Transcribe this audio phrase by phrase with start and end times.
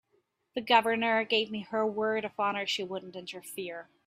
[0.55, 3.87] The Governor gave me her word of honor she wouldn't interfere.